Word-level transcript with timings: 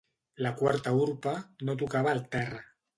La 0.45 0.51
quarta 0.61 0.95
urpa 1.03 1.37
no 1.69 1.79
tocava 1.85 2.19
el 2.19 2.29
terra. 2.37 2.69